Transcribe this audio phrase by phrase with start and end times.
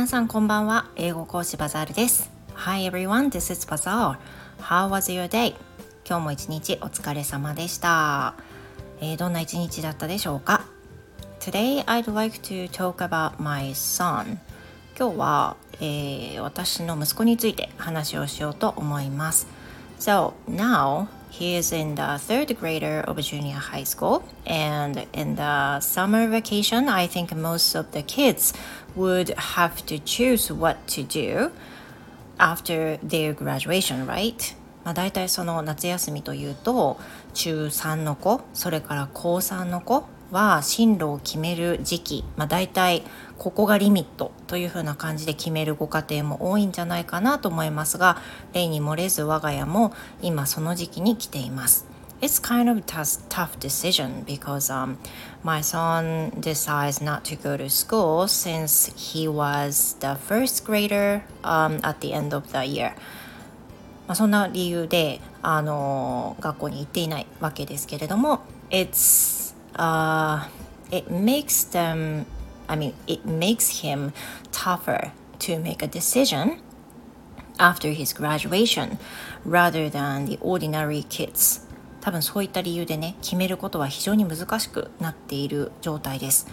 [0.00, 0.88] 皆さんこんばんは。
[0.96, 2.30] 英語講師バザールです。
[2.54, 4.16] Hi everyone this is Bazaar.
[4.58, 5.54] How was your day?
[6.08, 8.32] 今日も一日お疲れ様でした、
[9.02, 10.64] えー、どんな一日だったでしょうか
[11.38, 14.38] ？Today I'd like to talk about my son.
[14.98, 19.46] 今日は、えー、私の息子について話をしようと思います。
[20.00, 26.26] So now he is in the third grader of junior high school and in the summer
[26.26, 28.54] vacation I think most of the kids
[28.96, 31.52] would have to choose what to do
[32.38, 36.98] after their graduation right まあ、大体その夏休みというと
[37.34, 43.02] 中3の子それから高3の子は進路を決める時期、まあ、大体
[43.38, 48.18] ここがリミットというふうな感じで決めるご家庭も多いんじゃないかなと思いますが
[48.52, 51.86] 例に漏れず我が家も今その時期に来ています。
[52.20, 54.98] It's kind of a tough, tough decision because um,
[55.42, 61.80] my son decides not to go to school since he was the first grader um,
[61.82, 62.92] at the end of the year.
[64.06, 69.39] まあ、そんな理由で、あの学校に行っていないわけですけれども It's
[69.75, 70.47] uh,
[70.91, 72.25] it makes them,
[72.67, 74.13] I mean, it makes him
[74.51, 76.59] tougher to make a decision
[77.59, 78.97] after his graduation
[79.43, 81.61] rather than the ordinary kids.
[82.01, 86.47] 多分そういった理由でね、決めることは非常に難しくなっている状態です。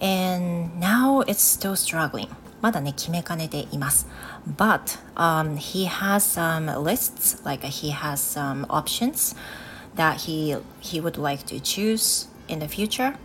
[0.00, 2.28] And now it's still struggling.
[2.60, 4.06] まだね、決めかねています。
[4.56, 9.36] But、um, he has some lists, like he has some options
[9.95, 13.17] that he, he would like to choose in the future.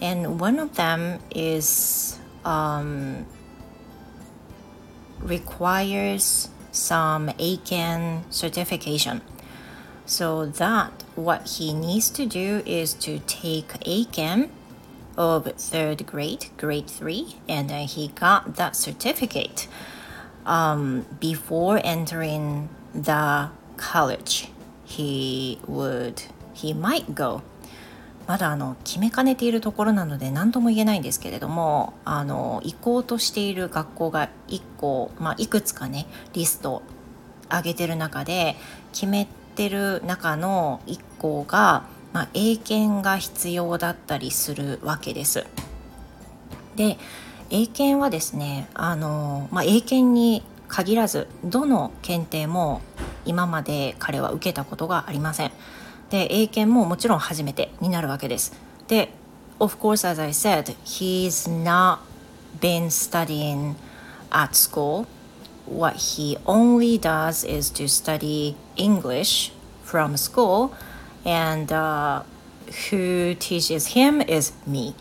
[0.00, 3.26] And one of them is um,
[5.20, 9.20] requires some ACAN certification.
[10.06, 14.50] So that what he needs to do is to take ACAN
[15.16, 19.68] of third grade, grade three, and then he got that certificate
[20.46, 24.49] um, before entering the college.
[24.90, 26.14] He would,
[26.52, 27.42] he might go
[28.26, 36.82] まだあの決めかねているところなので何とも言えないんですけれどもあの行こうとしている学校が1個、まあ、いくつかねリスト
[37.50, 38.56] 上げてる中で
[38.92, 45.44] 決めてる中の1個が、まあ、英検が必要だったりするわけです。
[46.76, 46.98] で
[47.50, 52.80] 英検はですねあの、まあ、英検に限らずどの検定も
[53.24, 55.52] 今まで彼は受けたことがありません。
[56.10, 58.52] で英検ももちろん初めてになるわけです
[58.88, 59.12] で
[59.58, 62.00] of course as I said he's not
[62.60, 63.76] been studying
[64.30, 65.06] at school
[65.66, 69.52] what he only does is to study English
[69.84, 70.72] from school
[71.24, 72.22] and、uh,
[72.90, 74.94] who teaches him is me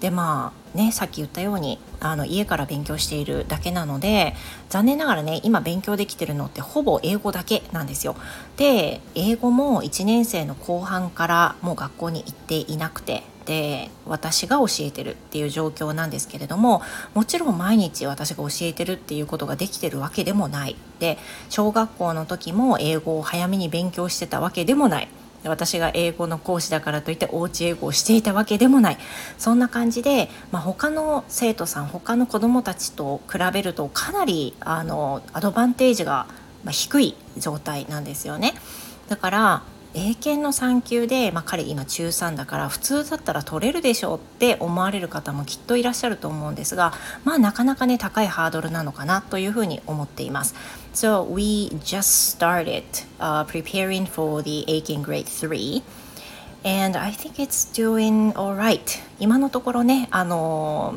[0.00, 4.34] でまあねさっき言ったようにあの家から勉強しているだけなので
[4.68, 8.16] 残念ながらね今勉強できてるのってほぼ英語だけなんですよ。
[8.56, 16.82] で英語も1年生の後半からもう学校に行っていなくてで私が教えてるっていう状況なんですけれども
[17.14, 21.16] もちろん毎日私が教えてるっていうことができてるわけでもないで
[21.48, 25.08] 小学校の時も英語を早めに勉強してたわけでもない。
[25.48, 28.98] 私が英語の講師だからといっておうち英語をしていたわけでもない
[29.38, 36.26] そんな感じで、まあ、他の生徒さん他の子どもたちと比べるとかなりあのアドバンテージが
[36.70, 38.54] 低い状態なんですよね。
[39.08, 39.62] だから
[39.98, 46.92] 英検の3級で、まあ、彼今中3だから普通だったら取れるでしょうって思われる方もきっといらっしゃると思うんですが
[47.24, 50.54] まあなかなかね高いハードルなのかなというふうに思っています。
[50.94, 52.84] So we just started、
[53.18, 55.82] uh, preparing for the Aiken Grade 3
[56.66, 59.00] and I think it's doing alright.
[59.20, 60.92] 今のところねあの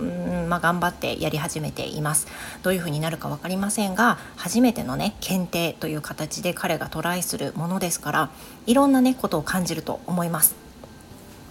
[0.50, 2.28] まあ、頑張ってやり始めています。
[2.64, 8.30] どういう風になるか分かりませんが初めてのね検定という形で彼がトライするものですから
[8.66, 10.56] いろんなねことを感じると思います。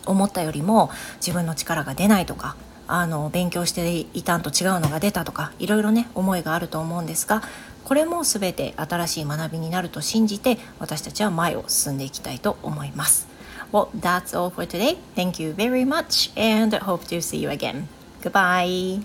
[0.05, 2.57] 思ったよりも自分の力が出ないとか
[2.89, 7.43] あの勉強していたんと違うのが出たとかいろいろね思いがあると思うんですが
[7.85, 13.28] これも全て新しい学びになると信じて私たちは前を進んでいきたいと思います。
[13.71, 14.99] Well, that's all for today.
[15.15, 17.89] Thank you very much and hope to see you again.
[18.23, 19.01] Goodbye.